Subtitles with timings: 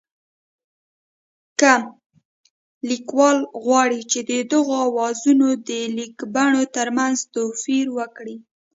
[1.59, 1.73] که
[2.89, 8.37] لیکوال غواړي چې د دغو آوازونو د لیکبڼو ترمنځ توپیر وکړي